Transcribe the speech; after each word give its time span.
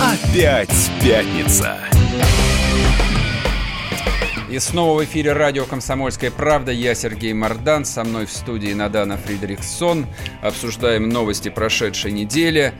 Опять 0.00 0.90
пятница. 1.02 1.78
И 4.50 4.58
снова 4.58 5.00
в 5.00 5.04
эфире 5.04 5.32
радио 5.32 5.64
«Комсомольская 5.64 6.30
правда». 6.30 6.70
Я 6.72 6.94
Сергей 6.94 7.32
Мордан. 7.32 7.84
Со 7.84 8.04
мной 8.04 8.26
в 8.26 8.30
студии 8.30 8.72
Надана 8.72 9.16
Фридрихсон. 9.16 10.06
Обсуждаем 10.42 11.08
новости 11.08 11.48
прошедшей 11.48 12.12
недели. 12.12 12.72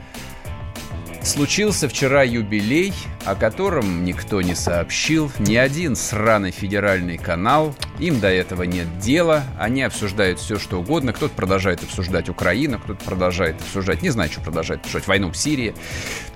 Случился 1.27 1.88
вчера 1.88 2.22
юбилей, 2.22 2.93
о 3.24 3.34
котором 3.34 4.04
никто 4.04 4.40
не 4.43 4.54
сообщил, 4.54 5.32
ни 5.40 5.56
один 5.56 5.96
сраный 5.96 6.52
федеральный 6.52 7.18
канал. 7.18 7.75
Им 7.98 8.20
до 8.20 8.29
этого 8.29 8.62
нет 8.62 9.00
дела, 9.00 9.43
они 9.58 9.82
обсуждают 9.82 10.39
все, 10.39 10.57
что 10.57 10.79
угодно. 10.79 11.12
Кто-то 11.12 11.34
продолжает 11.34 11.82
обсуждать 11.82 12.29
Украину, 12.29 12.79
кто-то 12.79 13.04
продолжает 13.04 13.61
обсуждать, 13.61 14.03
не 14.03 14.11
знаю, 14.11 14.31
что 14.31 14.40
продолжает 14.40 14.82
обсуждать, 14.82 15.08
войну 15.08 15.32
в 15.32 15.36
Сирии. 15.36 15.75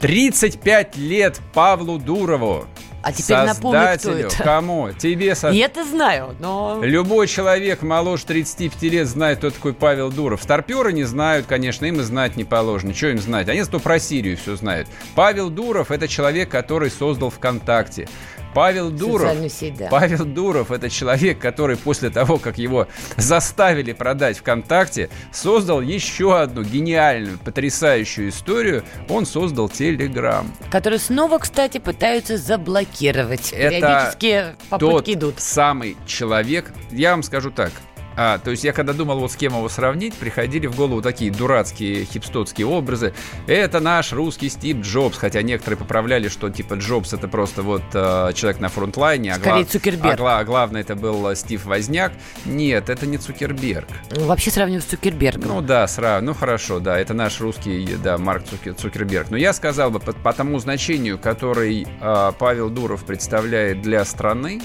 35 0.00 0.96
лет 0.96 1.40
Павлу 1.54 2.00
Дурову, 2.00 2.66
а 3.02 3.12
теперь 3.12 3.36
напомню, 3.38 3.98
кто 3.98 4.12
это. 4.12 4.42
Кому? 4.42 4.92
Тебе 4.92 5.34
со... 5.34 5.48
Я-то 5.48 5.84
знаю, 5.84 6.34
но... 6.38 6.80
Любой 6.82 7.26
человек 7.28 7.82
моложе 7.82 8.24
35 8.26 8.82
лет 8.82 9.06
знает, 9.06 9.38
кто 9.38 9.50
такой 9.50 9.72
Павел 9.72 10.10
Дуров. 10.10 10.42
Старперы 10.42 10.92
не 10.92 11.04
знают, 11.04 11.46
конечно, 11.46 11.86
им 11.86 12.00
и 12.00 12.02
знать 12.02 12.36
не 12.36 12.44
положено. 12.44 12.94
Что 12.94 13.08
им 13.08 13.18
знать? 13.18 13.48
Они 13.48 13.62
зато 13.62 13.80
про 13.80 13.98
Сирию 13.98 14.36
все 14.36 14.56
знают. 14.56 14.88
Павел 15.14 15.50
Дуров– 15.50 15.90
это 15.92 16.08
человек, 16.08 16.50
который 16.50 16.90
создал 16.90 17.30
ВКонтакте. 17.30 18.08
Павел 18.54 18.90
Дуров. 18.90 19.32
Павел 19.90 20.24
Дуров– 20.24 20.70
это 20.72 20.90
человек, 20.90 21.38
который 21.38 21.76
после 21.76 22.10
того, 22.10 22.38
как 22.38 22.58
его 22.58 22.88
заставили 23.16 23.92
продать 23.92 24.38
ВКонтакте, 24.38 25.08
создал 25.32 25.80
еще 25.80 26.38
одну 26.38 26.62
гениальную, 26.62 27.38
потрясающую 27.38 28.28
историю. 28.30 28.84
Он 29.08 29.26
создал 29.26 29.68
Телеграм. 29.68 30.50
Который 30.70 30.98
снова, 30.98 31.38
кстати, 31.38 31.78
пытаются 31.78 32.36
заблокировать. 32.36 33.52
Это 33.52 33.76
Периодически 33.76 34.44
попытки 34.68 34.90
тот 34.90 35.08
идут. 35.08 35.40
самый 35.40 35.96
человек, 36.06 36.72
я 36.90 37.12
вам 37.12 37.22
скажу 37.22 37.50
так, 37.50 37.70
а, 38.22 38.36
то 38.36 38.50
есть 38.50 38.64
я 38.64 38.74
когда 38.74 38.92
думал, 38.92 39.18
вот 39.18 39.32
с 39.32 39.36
кем 39.36 39.54
его 39.54 39.66
сравнить, 39.70 40.12
приходили 40.12 40.66
в 40.66 40.76
голову 40.76 41.00
такие 41.00 41.30
дурацкие 41.30 42.04
хипстотские 42.04 42.66
образы. 42.66 43.14
Это 43.46 43.80
наш 43.80 44.12
русский 44.12 44.50
Стив 44.50 44.82
Джобс, 44.82 45.16
хотя 45.16 45.40
некоторые 45.40 45.78
поправляли, 45.78 46.28
что 46.28 46.50
типа 46.50 46.74
Джобс 46.74 47.14
это 47.14 47.28
просто 47.28 47.62
вот 47.62 47.80
э, 47.94 48.32
человек 48.34 48.60
на 48.60 48.68
фронтлайне. 48.68 49.32
А, 49.32 49.38
глав... 49.38 49.66
а, 50.12 50.16
гла... 50.16 50.38
а 50.40 50.44
главное 50.44 50.82
это 50.82 50.96
был 50.96 51.34
Стив 51.34 51.64
Возняк. 51.64 52.12
Нет, 52.44 52.90
это 52.90 53.06
не 53.06 53.16
Цукерберг. 53.16 53.88
Ну, 54.14 54.26
вообще 54.26 54.50
сравниваю 54.50 54.82
с 54.82 54.84
Цукербергом. 54.84 55.48
Ну 55.48 55.62
да, 55.62 55.88
сразу, 55.88 56.22
ну 56.22 56.34
хорошо, 56.34 56.78
да, 56.78 56.98
это 56.98 57.14
наш 57.14 57.40
русский, 57.40 57.96
да, 58.04 58.18
Марк 58.18 58.44
Цукерберг. 58.76 59.30
Но 59.30 59.38
я 59.38 59.54
сказал 59.54 59.90
бы 59.90 59.98
по, 59.98 60.12
по 60.12 60.34
тому 60.34 60.58
значению, 60.58 61.18
который 61.18 61.86
э, 61.98 62.32
Павел 62.38 62.68
Дуров 62.68 63.04
представляет 63.04 63.80
для 63.80 64.04
страны, 64.04 64.60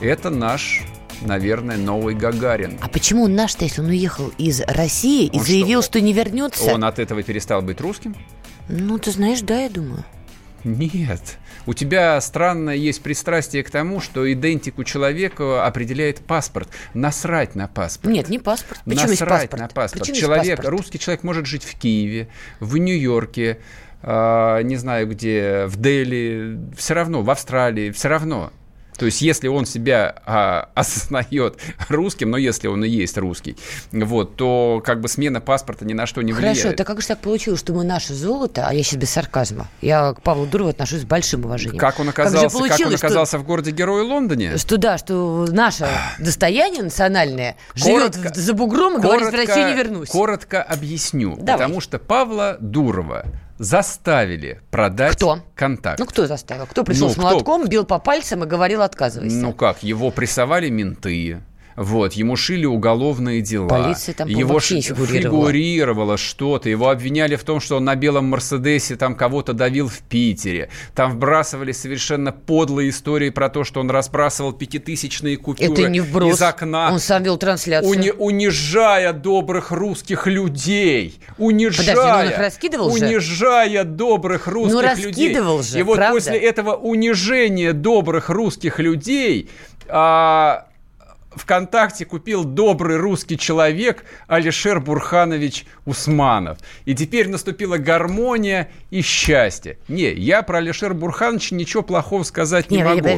это 0.00 0.30
наш 0.30 0.84
наверное, 1.22 1.76
новый 1.76 2.14
Гагарин. 2.14 2.78
А 2.80 2.88
почему 2.88 3.24
он 3.24 3.34
наш-то, 3.34 3.64
если 3.64 3.80
он 3.80 3.88
уехал 3.88 4.32
из 4.38 4.60
России 4.60 5.26
и 5.26 5.38
он 5.38 5.44
заявил, 5.44 5.82
что, 5.82 5.92
что 5.92 6.00
не 6.00 6.12
вернется? 6.12 6.72
Он 6.72 6.84
от 6.84 6.98
этого 6.98 7.22
перестал 7.22 7.62
быть 7.62 7.80
русским? 7.80 8.14
Ну, 8.68 8.98
ты 8.98 9.10
знаешь, 9.10 9.40
да, 9.40 9.60
я 9.62 9.70
думаю. 9.70 10.04
Нет. 10.64 11.38
У 11.66 11.74
тебя 11.74 12.20
странное 12.20 12.74
есть 12.74 13.02
пристрастие 13.02 13.62
к 13.62 13.70
тому, 13.70 14.00
что 14.00 14.30
идентику 14.32 14.84
человека 14.84 15.64
определяет 15.64 16.20
паспорт. 16.20 16.68
Насрать 16.94 17.54
на 17.54 17.68
паспорт. 17.68 18.12
Нет, 18.12 18.28
не 18.28 18.38
паспорт. 18.38 18.80
Почему 18.84 19.10
Насрать 19.10 19.50
паспорт? 19.50 19.62
на 19.62 19.68
паспорт. 19.68 20.00
Почему 20.00 20.16
человек, 20.16 20.56
паспорт? 20.56 20.68
русский 20.68 20.98
человек 20.98 21.22
может 21.22 21.46
жить 21.46 21.64
в 21.64 21.78
Киеве, 21.78 22.28
в 22.60 22.76
Нью-Йорке, 22.76 23.58
э, 24.02 24.60
не 24.62 24.76
знаю 24.76 25.08
где, 25.08 25.66
в 25.66 25.80
Дели, 25.80 26.58
все 26.76 26.94
равно, 26.94 27.22
в 27.22 27.30
Австралии, 27.30 27.90
все 27.90 28.08
равно. 28.08 28.52
То 28.96 29.06
есть, 29.06 29.20
если 29.20 29.48
он 29.48 29.66
себя 29.66 30.22
а, 30.26 30.68
осознает 30.74 31.58
русским, 31.88 32.30
но 32.30 32.36
если 32.36 32.68
он 32.68 32.84
и 32.84 32.88
есть 32.88 33.16
русский, 33.18 33.56
вот, 33.92 34.36
то 34.36 34.82
как 34.84 35.00
бы 35.00 35.08
смена 35.08 35.40
паспорта 35.40 35.84
ни 35.84 35.92
на 35.92 36.06
что 36.06 36.22
не 36.22 36.32
влияет. 36.32 36.58
Хорошо, 36.58 36.76
так 36.76 36.86
как 36.86 37.00
же 37.00 37.08
так 37.08 37.20
получилось, 37.20 37.60
что 37.60 37.72
мы 37.72 37.84
наше 37.84 38.14
золото, 38.14 38.66
а 38.66 38.74
я 38.74 38.82
сейчас 38.82 39.00
без 39.00 39.10
сарказма, 39.10 39.68
я 39.80 40.14
к 40.14 40.22
Павлу 40.22 40.46
Дурову 40.46 40.70
отношусь 40.70 41.00
с 41.00 41.04
большим 41.04 41.44
уважением. 41.44 41.78
Как 41.78 42.00
он 42.00 42.08
оказался, 42.08 42.58
как, 42.58 42.68
как 42.68 42.86
он 42.86 42.94
оказался 42.94 43.36
что, 43.36 43.38
в 43.38 43.44
городе 43.44 43.70
Герое 43.70 44.02
Лондоне? 44.02 44.56
Что 44.56 44.76
да, 44.76 44.98
что 44.98 45.46
наше 45.50 45.88
достояние 46.18 46.82
национальное 46.82 47.56
коротко, 47.80 48.18
живет 48.18 48.36
за 48.36 48.52
бугром 48.54 48.98
и 48.98 49.02
коротко, 49.02 49.30
говорит, 49.30 49.48
в 49.48 49.48
Россию 49.48 49.68
не 49.68 49.74
вернусь. 49.74 50.08
Коротко 50.08 50.62
объясню. 50.62 51.36
Давай. 51.36 51.54
Потому 51.54 51.80
что 51.80 51.98
Павла 51.98 52.56
Дурова 52.60 53.26
заставили 53.58 54.60
продать 54.70 55.16
кто? 55.16 55.40
контакт. 55.54 55.98
Ну, 55.98 56.06
кто 56.06 56.26
заставил? 56.26 56.66
Кто 56.66 56.84
пришел 56.84 57.08
ну, 57.08 57.14
с 57.14 57.16
молотком, 57.16 57.62
кто? 57.62 57.70
бил 57.70 57.84
по 57.84 57.98
пальцам 57.98 58.44
и 58.44 58.46
говорил 58.46 58.82
отказывайся? 58.82 59.36
Ну 59.36 59.52
как, 59.52 59.82
его 59.82 60.10
прессовали 60.10 60.68
менты, 60.68 61.40
вот, 61.76 62.14
ему 62.14 62.36
шили 62.36 62.64
уголовные 62.64 63.42
дела. 63.42 63.68
Полиция 63.68 64.14
там 64.14 64.28
его 64.28 64.58
фигурировала. 64.60 65.48
фигурировало 65.48 66.16
что-то. 66.16 66.70
Его 66.70 66.88
обвиняли 66.88 67.36
в 67.36 67.44
том, 67.44 67.60
что 67.60 67.76
он 67.76 67.84
на 67.84 67.94
белом 67.96 68.24
Мерседесе 68.26 68.96
там 68.96 69.14
кого-то 69.14 69.52
давил 69.52 69.88
в 69.88 69.98
Питере. 69.98 70.70
Там 70.94 71.12
вбрасывали 71.12 71.72
совершенно 71.72 72.32
подлые 72.32 72.90
истории 72.90 73.28
про 73.28 73.50
то, 73.50 73.64
что 73.64 73.80
он 73.80 73.90
разбрасывал 73.90 74.52
пятитысячные 74.52 75.36
купюры 75.36 75.72
Это 75.72 75.88
не 75.90 76.00
вброс. 76.00 76.36
из 76.36 76.42
окна. 76.42 76.90
Он 76.92 76.98
сам 76.98 77.22
вел 77.22 77.36
трансляцию. 77.36 77.92
Уни- 77.92 78.12
унижая 78.16 79.12
добрых 79.12 79.70
русских 79.70 80.26
людей. 80.26 81.18
Унижая. 81.36 81.94
Подожди, 81.94 82.10
ну 82.12 82.18
он 82.18 82.28
их 82.30 82.38
раскидывал 82.38 82.92
унижая 82.92 83.82
же? 83.82 83.84
добрых 83.84 84.46
русских 84.46 84.74
ну, 84.74 84.80
людей. 84.80 85.06
раскидывал 85.06 85.62
же, 85.62 85.78
И 85.78 85.82
вот 85.82 85.96
правда? 85.96 86.14
после 86.14 86.38
этого 86.38 86.74
унижения 86.74 87.72
добрых 87.72 88.30
русских 88.30 88.78
людей... 88.78 89.50
А, 89.88 90.66
ВКонтакте 91.36 92.04
купил 92.04 92.44
добрый 92.44 92.96
русский 92.96 93.38
человек 93.38 94.04
Алишер 94.26 94.80
Бурханович 94.80 95.66
Усманов. 95.84 96.58
И 96.84 96.94
теперь 96.94 97.28
наступила 97.28 97.76
гармония 97.78 98.70
и 98.90 99.02
счастье. 99.02 99.78
Не, 99.88 100.12
я 100.12 100.42
про 100.42 100.58
Алишера 100.58 100.94
Бурхановича 100.94 101.54
ничего 101.54 101.82
плохого 101.82 102.22
сказать 102.22 102.70
не, 102.70 102.78
не 102.78 102.84
могу. 102.84 103.08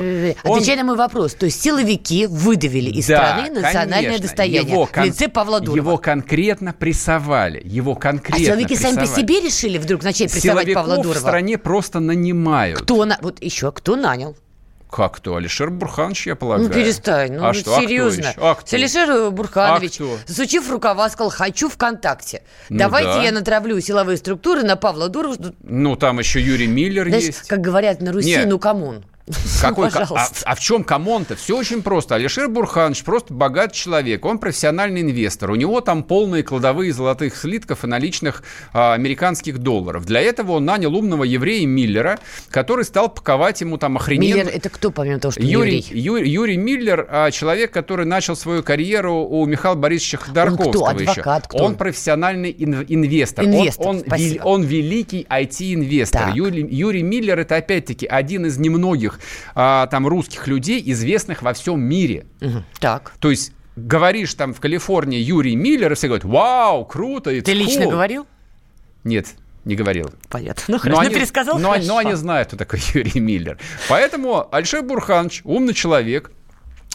Он... 0.45 0.57
Отвечай 0.57 0.77
на 0.77 0.85
мой 0.85 0.97
вопрос. 0.97 1.35
То 1.35 1.47
есть 1.47 1.61
силовики 1.63 2.27
выдавили 2.27 2.91
из 2.91 3.07
да, 3.07 3.17
страны 3.17 3.51
национальное 3.51 4.03
конечно. 4.03 4.23
достояние 4.23 4.73
его 4.73 4.87
кон... 4.87 5.05
в 5.05 5.07
лице 5.07 5.29
Павла 5.29 5.61
Дурова. 5.61 5.77
Его 5.77 5.99
конкретно 5.99 6.73
прессовали. 6.73 7.63
Его 7.65 7.95
конкретно 7.95 8.43
А 8.43 8.47
силовики 8.47 8.69
прессовали. 8.69 8.95
сами 8.97 9.07
по 9.07 9.15
себе 9.15 9.41
решили 9.41 9.79
вдруг 9.79 10.03
начать 10.03 10.33
прессовать 10.33 10.65
Силовиков 10.65 10.83
Павла 10.83 10.97
Дурова? 11.03 11.15
в 11.15 11.19
стране 11.19 11.59
просто 11.59 12.01
нанимают. 12.01 12.81
Кто 12.81 13.05
на... 13.05 13.19
Вот 13.23 13.43
еще, 13.43 13.73
кто 13.73 13.97
нанял? 13.97 14.37
Как 14.91 15.21
то? 15.21 15.37
Алишер 15.37 15.71
Бурханович, 15.71 16.27
я 16.29 16.37
полагаю. 16.37 16.69
Ну, 16.69 16.75
перестань. 16.75 17.33
Ну, 17.35 17.47
а 17.47 17.53
что? 17.53 17.79
серьезно. 17.81 18.31
А 18.31 18.33
кто, 18.33 18.49
а 18.49 18.55
кто? 18.55 18.77
Алишер 18.77 19.31
Бурханович, 19.31 20.01
а 20.01 20.17
засучив 20.27 20.71
рукава, 20.71 21.09
сказал, 21.11 21.31
хочу 21.31 21.69
ВКонтакте. 21.69 22.43
Ну, 22.71 22.79
Давайте 22.79 23.13
да. 23.13 23.23
я 23.23 23.33
натравлю 23.33 23.81
силовые 23.81 24.17
структуры 24.17 24.63
на 24.63 24.77
Павла 24.77 25.09
Дурова. 25.09 25.37
Ну, 25.63 25.97
там 25.97 26.19
еще 26.19 26.41
Юрий 26.41 26.67
Мильнер 26.67 27.09
Знаешь, 27.09 27.25
есть. 27.25 27.49
как 27.49 27.61
говорят 27.61 28.01
на 28.01 28.13
Руси, 28.13 28.31
Нет. 28.31 28.49
ну, 28.49 28.59
come 28.59 28.85
on. 28.85 29.05
Какой, 29.61 29.89
а, 29.89 30.29
а 30.45 30.55
в 30.55 30.61
чем 30.61 30.85
come 30.85 31.06
on 31.06 31.16
-то? 31.16 31.37
Все 31.37 31.57
очень 31.57 31.83
просто. 31.83 32.15
Алишер 32.15 32.49
Бурханович 32.49 33.05
просто 33.05 33.35
богат 33.35 33.73
человек. 33.73 34.25
Он 34.25 34.39
профессиональный 34.39 35.03
инвестор. 35.03 35.51
У 35.51 35.55
него 35.55 35.81
там 35.81 36.03
полные 36.03 36.43
кладовые 36.43 36.93
золотых 36.93 37.37
слитков 37.37 37.85
и 37.85 37.87
наличных 37.87 38.43
а, 38.73 38.95
американских 38.95 39.59
долларов. 39.59 40.05
Для 40.05 40.21
этого 40.21 40.53
он 40.53 40.65
нанял 40.65 40.95
умного 40.95 41.25
еврея 41.25 41.67
Мильнера, 41.67 42.19
который 42.51 42.85
стал 42.85 43.09
паковать 43.09 43.61
ему 43.61 43.79
там 43.79 43.97
охрененно... 43.97 44.37
Миллер 44.37 44.49
это 44.55 44.69
кто, 44.69 44.91
помимо 44.91 45.19
того, 45.19 45.33
что 45.33 45.43
Юрий? 45.43 45.85
Юрий, 45.91 46.31
Юрий 46.31 46.57
Мильнер 46.57 47.07
а, 47.11 47.31
человек, 47.31 47.73
который 47.73 48.07
начал 48.07 48.37
свою 48.37 48.63
карьеру 48.63 49.25
у 49.25 49.45
Михаила 49.47 49.77
Борисовича 49.77 50.19
Ходорковского 50.19 50.67
он 50.67 50.71
кто? 50.71 50.87
Адвокат, 50.87 51.43
еще. 51.43 51.49
Кто? 51.49 51.65
Он 51.65 51.75
профессиональный 51.77 52.55
ин- 52.57 52.87
инвестор. 52.89 53.45
Инвестор, 53.45 53.87
он, 53.87 53.97
он, 53.97 54.03
спасибо. 54.07 54.43
он 54.45 54.63
великий 54.63 55.27
IT-инвестор. 55.29 56.31
Юрий, 56.35 56.67
Юрий 56.67 57.03
Мильнер 57.03 57.39
это 57.39 57.57
опять-таки 57.57 58.07
один 58.07 58.47
из 58.47 58.59
немногих 58.59 59.18
а, 59.55 59.87
там 59.87 60.07
русских 60.07 60.47
людей, 60.47 60.83
известных 60.87 61.43
во 61.43 61.53
всем 61.53 61.81
мире. 61.81 62.27
Мгм. 62.41 62.65
Так. 62.81 63.13
То 63.21 63.31
есть 63.31 63.53
говоришь 63.77 64.35
там 64.35 64.55
в 64.55 64.61
Калифорнии 64.61 65.19
Юрий 65.19 65.57
Миллер, 65.57 65.93
и 65.93 65.95
все 65.95 66.09
говорят, 66.09 66.25
вау, 66.25 66.85
круто, 66.85 67.31
Ты 67.41 67.53
лично 67.53 67.85
cool». 67.85 67.91
говорил? 67.91 68.27
Нет, 69.05 69.29
не 69.65 69.77
говорил. 69.77 70.11
Понятно. 70.29 70.65
Ну, 70.69 70.79
хорошо. 70.79 71.01
Ну, 71.01 71.07
они, 71.07 71.15
пересказал, 71.15 71.59
но, 71.59 71.71
хорошо. 71.71 71.89
но 71.89 71.97
они 71.99 72.15
знают, 72.15 72.49
кто 72.49 72.57
такой 72.57 72.81
Юрий 72.95 73.21
Миллер. 73.21 73.59
Поэтому 73.89 74.49
Альшер 74.53 74.83
Бурханович, 74.83 75.43
умный 75.45 75.75
человек, 75.75 76.33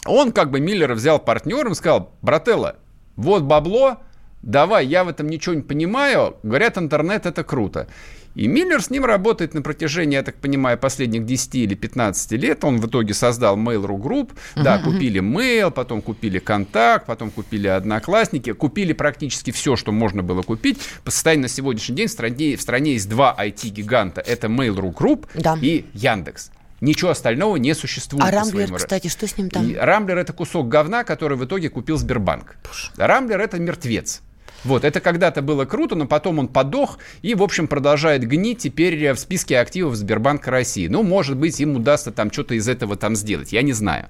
он 0.06 0.32
как 0.32 0.50
бы 0.50 0.60
Миллера 0.60 0.94
взял 0.94 1.18
партнером 1.18 1.72
и 1.72 1.74
сказал, 1.74 2.12
брателло, 2.20 2.76
вот 3.16 3.44
бабло, 3.44 3.98
давай, 4.44 4.86
я 4.86 5.04
в 5.04 5.08
этом 5.08 5.28
ничего 5.28 5.54
не 5.54 5.62
понимаю, 5.62 6.36
говорят, 6.42 6.78
интернет 6.78 7.26
это 7.26 7.44
круто. 7.44 7.88
И 8.34 8.48
Миллер 8.48 8.82
с 8.82 8.90
ним 8.90 9.04
работает 9.04 9.54
на 9.54 9.62
протяжении, 9.62 10.16
я 10.16 10.22
так 10.22 10.34
понимаю, 10.34 10.76
последних 10.76 11.24
10 11.24 11.54
или 11.54 11.74
15 11.74 12.32
лет. 12.32 12.64
Он 12.64 12.80
в 12.80 12.86
итоге 12.88 13.14
создал 13.14 13.56
Mail.ru 13.56 13.96
Group. 13.96 14.32
Uh-huh, 14.56 14.62
да, 14.62 14.78
купили 14.78 15.20
Mail, 15.20 15.70
потом 15.70 16.02
купили 16.02 16.40
Контакт, 16.40 17.06
потом 17.06 17.30
купили 17.30 17.68
Одноклассники. 17.68 18.52
Купили 18.52 18.92
практически 18.92 19.52
все, 19.52 19.76
что 19.76 19.92
можно 19.92 20.24
было 20.24 20.42
купить. 20.42 20.80
По 21.04 21.12
состоянию 21.12 21.42
на 21.42 21.48
сегодняшний 21.48 21.94
день 21.94 22.08
в 22.08 22.10
стране, 22.10 22.56
в 22.56 22.60
стране 22.60 22.94
есть 22.94 23.08
два 23.08 23.36
IT-гиганта. 23.38 24.20
Это 24.20 24.48
Mail.ru 24.48 24.92
Group 24.92 25.26
да. 25.34 25.56
и 25.60 25.84
Яндекс. 25.92 26.50
Ничего 26.80 27.12
остального 27.12 27.56
не 27.56 27.72
существует. 27.74 28.24
А 28.24 28.30
Рамблер, 28.32 28.72
кстати, 28.74 29.06
что 29.08 29.28
с 29.28 29.38
ним 29.38 29.48
там? 29.48 29.66
И 29.66 29.74
Рамблер 29.74 30.18
это 30.18 30.32
кусок 30.32 30.68
говна, 30.68 31.04
который 31.04 31.38
в 31.38 31.44
итоге 31.44 31.70
купил 31.70 31.96
Сбербанк. 31.96 32.56
Боже. 32.64 32.90
Рамблер 32.96 33.40
это 33.40 33.58
мертвец. 33.58 34.22
Вот, 34.64 34.84
это 34.84 35.00
когда-то 35.00 35.42
было 35.42 35.64
круто, 35.64 35.94
но 35.94 36.06
потом 36.06 36.38
он 36.38 36.48
подох 36.48 36.98
и, 37.22 37.34
в 37.34 37.42
общем, 37.42 37.68
продолжает 37.68 38.26
гнить 38.26 38.58
теперь 38.58 39.12
в 39.12 39.18
списке 39.18 39.58
активов 39.58 39.94
Сбербанка 39.96 40.50
России. 40.50 40.88
Ну, 40.88 41.02
может 41.02 41.36
быть, 41.36 41.60
им 41.60 41.76
удастся 41.76 42.10
там 42.10 42.32
что-то 42.32 42.54
из 42.54 42.68
этого 42.68 42.96
там 42.96 43.14
сделать, 43.16 43.52
я 43.52 43.62
не 43.62 43.72
знаю. 43.72 44.06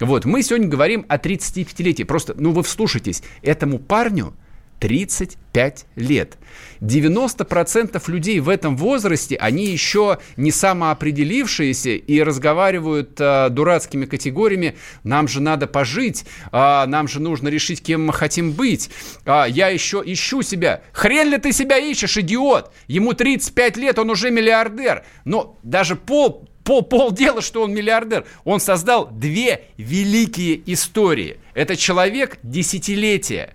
Вот, 0.00 0.24
мы 0.24 0.42
сегодня 0.42 0.68
говорим 0.68 1.04
о 1.08 1.16
35-летии. 1.16 2.02
Просто, 2.04 2.34
ну, 2.36 2.52
вы 2.52 2.62
вслушайтесь, 2.62 3.22
этому 3.42 3.78
парню 3.78 4.34
35 4.82 5.86
лет. 5.94 6.38
90% 6.80 8.02
людей 8.08 8.40
в 8.40 8.48
этом 8.48 8.76
возрасте, 8.76 9.36
они 9.36 9.66
еще 9.66 10.18
не 10.36 10.50
самоопределившиеся 10.50 11.90
и 11.90 12.20
разговаривают 12.20 13.12
э, 13.20 13.48
дурацкими 13.50 14.06
категориями. 14.06 14.76
Нам 15.04 15.28
же 15.28 15.40
надо 15.40 15.68
пожить, 15.68 16.24
э, 16.50 16.84
нам 16.86 17.06
же 17.06 17.20
нужно 17.20 17.46
решить, 17.46 17.80
кем 17.80 18.06
мы 18.06 18.12
хотим 18.12 18.50
быть. 18.50 18.90
Э, 19.24 19.44
я 19.48 19.68
еще 19.68 20.02
ищу 20.04 20.42
себя. 20.42 20.82
Хрен 20.92 21.30
ли 21.30 21.38
ты 21.38 21.52
себя 21.52 21.78
ищешь, 21.78 22.16
идиот? 22.16 22.72
Ему 22.88 23.12
35 23.12 23.76
лет, 23.76 24.00
он 24.00 24.10
уже 24.10 24.32
миллиардер. 24.32 25.04
Но 25.24 25.60
даже 25.62 25.94
пол, 25.94 26.48
пол, 26.64 26.82
полдела, 26.82 27.40
что 27.40 27.62
он 27.62 27.72
миллиардер. 27.72 28.24
Он 28.42 28.58
создал 28.58 29.08
две 29.12 29.66
великие 29.76 30.60
истории. 30.72 31.38
Это 31.54 31.76
человек 31.76 32.38
десятилетия. 32.42 33.54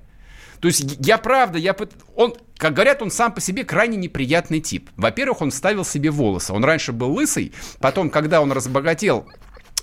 То 0.59 0.67
есть 0.67 0.97
я 0.99 1.17
правда, 1.17 1.57
я 1.57 1.75
он, 2.15 2.35
как 2.57 2.73
говорят, 2.73 3.01
он 3.01 3.11
сам 3.11 3.33
по 3.33 3.41
себе 3.41 3.63
крайне 3.63 3.97
неприятный 3.97 4.59
тип. 4.59 4.89
Во-первых, 4.95 5.41
он 5.41 5.51
ставил 5.51 5.85
себе 5.85 6.09
волосы. 6.11 6.53
Он 6.53 6.63
раньше 6.63 6.91
был 6.91 7.11
лысый, 7.13 7.53
потом, 7.79 8.09
когда 8.09 8.41
он 8.41 8.51
разбогател, 8.51 9.27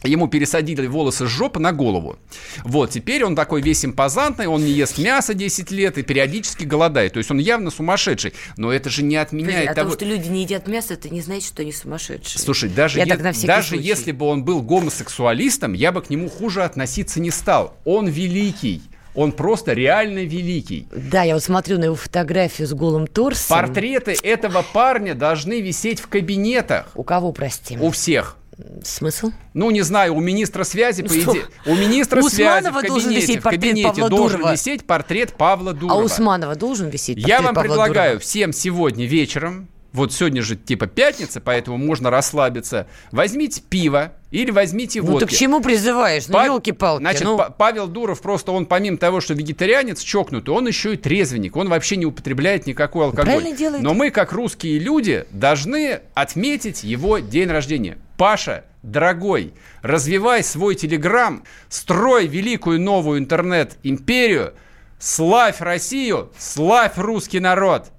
Ему 0.04 0.28
пересадили 0.28 0.86
волосы 0.86 1.26
с 1.26 1.30
жопы 1.30 1.60
на 1.60 1.72
голову. 1.72 2.18
Вот, 2.62 2.90
теперь 2.90 3.24
он 3.24 3.34
такой 3.34 3.62
весь 3.62 3.84
импозантный, 3.84 4.46
он 4.46 4.62
не 4.64 4.70
ест 4.70 4.98
мясо 4.98 5.32
10 5.32 5.70
лет 5.70 5.96
и 5.96 6.02
периодически 6.02 6.64
голодает. 6.64 7.14
То 7.14 7.18
есть 7.18 7.30
он 7.30 7.38
явно 7.38 7.70
сумасшедший. 7.70 8.34
Но 8.58 8.70
это 8.70 8.90
же 8.90 9.02
не 9.02 9.16
отменяет 9.16 9.68
Подожди, 9.68 9.74
того... 9.74 9.88
А 9.88 9.92
то, 9.92 9.98
что 9.98 10.04
люди 10.04 10.28
не 10.28 10.42
едят 10.42 10.68
мясо, 10.68 10.94
это 10.94 11.08
не 11.08 11.22
значит, 11.22 11.48
что 11.48 11.62
они 11.62 11.72
сумасшедшие. 11.72 12.40
Слушай, 12.40 12.68
даже, 12.68 12.98
я 12.98 13.04
е... 13.04 13.46
даже 13.46 13.76
если 13.76 14.12
бы 14.12 14.26
он 14.26 14.44
был 14.44 14.60
гомосексуалистом, 14.60 15.72
я 15.72 15.90
бы 15.90 16.02
к 16.02 16.10
нему 16.10 16.28
хуже 16.28 16.64
относиться 16.64 17.18
не 17.18 17.30
стал. 17.30 17.74
Он 17.86 18.06
великий. 18.06 18.82
Он 19.14 19.32
просто 19.32 19.72
реально 19.72 20.24
великий. 20.24 20.88
Да, 20.94 21.22
я 21.22 21.34
вот 21.34 21.42
смотрю 21.42 21.78
на 21.78 21.84
его 21.84 21.94
фотографию 21.94 22.66
с 22.66 22.72
голым 22.72 23.06
торсом. 23.06 23.56
Портреты 23.56 24.16
этого 24.22 24.64
парня 24.72 25.14
должны 25.14 25.60
висеть 25.60 26.00
в 26.00 26.08
кабинетах. 26.08 26.86
У 26.94 27.04
кого, 27.04 27.32
прости? 27.32 27.78
У 27.78 27.90
всех. 27.90 28.36
Смысл? 28.84 29.30
Ну, 29.52 29.70
не 29.70 29.82
знаю, 29.82 30.14
у 30.14 30.20
министра 30.20 30.62
связи, 30.64 31.02
по 31.02 31.12
идее. 31.12 31.46
У 31.66 31.74
министра 31.74 32.22
у 32.22 32.28
связи 32.28 32.68
в 32.68 32.72
кабинете, 32.72 32.88
должен 32.88 33.10
висеть 33.10 33.42
портрет 33.42 33.60
в 33.60 33.60
кабинете 33.60 33.88
Павла 33.88 34.10
должен 34.10 34.38
Дурова. 34.38 34.52
висеть 34.52 34.86
портрет 34.86 35.32
Павла 35.34 35.72
Дурова. 35.72 36.00
А 36.00 36.04
Усманова 36.04 36.54
должен 36.54 36.88
висеть 36.88 37.16
портрет 37.16 37.28
Я 37.28 37.42
вам 37.42 37.54
Павла 37.54 37.68
предлагаю 37.68 38.10
Дурова? 38.12 38.20
всем 38.20 38.52
сегодня 38.52 39.06
вечером 39.06 39.68
вот 39.94 40.12
сегодня 40.12 40.42
же 40.42 40.56
типа 40.56 40.88
пятница, 40.88 41.40
поэтому 41.40 41.78
можно 41.78 42.10
расслабиться. 42.10 42.88
Возьмите 43.12 43.62
пиво 43.62 44.12
или 44.32 44.50
возьмите 44.50 45.00
водки. 45.00 45.12
Ну 45.12 45.20
ты 45.20 45.26
к 45.26 45.30
чему 45.30 45.60
призываешь? 45.60 46.26
Ну, 46.26 46.44
елки-палки. 46.44 47.00
Значит, 47.00 47.22
ну... 47.22 47.40
Павел 47.56 47.86
Дуров 47.86 48.20
просто, 48.20 48.50
он 48.50 48.66
помимо 48.66 48.98
того, 48.98 49.20
что 49.20 49.34
вегетарианец 49.34 50.02
чокнутый, 50.02 50.52
он 50.52 50.66
еще 50.66 50.94
и 50.94 50.96
трезвенник. 50.96 51.54
Он 51.54 51.68
вообще 51.68 51.94
не 51.96 52.06
употребляет 52.06 52.66
никакой 52.66 53.04
алкоголь. 53.04 53.24
Правильно 53.24 53.56
делает. 53.56 53.84
Но 53.84 53.94
мы, 53.94 54.10
как 54.10 54.32
русские 54.32 54.80
люди, 54.80 55.26
должны 55.30 56.00
отметить 56.14 56.82
его 56.82 57.18
день 57.18 57.48
рождения. 57.48 57.96
Паша, 58.16 58.64
дорогой, 58.82 59.54
развивай 59.82 60.42
свой 60.42 60.74
телеграм, 60.74 61.44
строй 61.68 62.26
великую 62.26 62.80
новую 62.80 63.20
интернет-империю, 63.20 64.54
славь 64.98 65.60
Россию, 65.60 66.32
славь 66.36 66.94
русский 66.96 67.38
народ. 67.38 67.92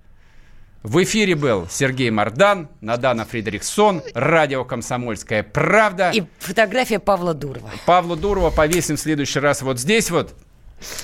В 0.86 1.04
эфире 1.04 1.34
был 1.34 1.68
Сергей 1.68 2.12
Мардан, 2.12 2.70
Надана 2.80 3.26
Фридрихсон, 3.26 4.04
радио 4.14 4.64
«Комсомольская 4.64 5.42
правда». 5.42 6.12
И 6.14 6.26
фотография 6.38 7.00
Павла 7.00 7.34
Дурова. 7.34 7.72
Павла 7.88 8.16
Дурова 8.16 8.52
повесим 8.52 8.96
в 8.96 9.00
следующий 9.00 9.40
раз 9.40 9.64
вот 9.64 9.80
здесь 9.80 10.12
вот. 10.12 10.36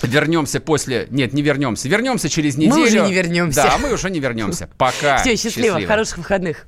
Вернемся 0.03 0.59
после... 0.59 1.07
Нет, 1.09 1.33
не 1.33 1.41
вернемся. 1.41 1.89
Вернемся 1.89 2.29
через 2.29 2.57
неделю. 2.57 2.75
Мы 2.75 2.83
уже 2.83 2.99
не 3.01 3.11
вернемся. 3.11 3.63
Да, 3.63 3.77
мы 3.79 3.91
уже 3.91 4.11
не 4.11 4.19
вернемся. 4.19 4.69
Пока. 4.77 5.17
Все, 5.17 5.35
счастливо. 5.35 5.69
счастливо. 5.69 5.87
Хороших 5.87 6.19
выходных. 6.19 6.67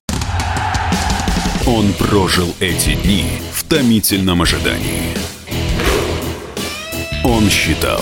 Он 1.68 1.94
прожил 1.94 2.51
эти 2.59 2.95
дни 2.95 3.27
в 3.51 3.63
томительном 3.66 4.42
ожидании. 4.42 5.13
Он 7.24 7.48
считал 7.48 8.01